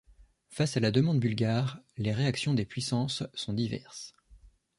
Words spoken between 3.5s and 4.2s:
diverses.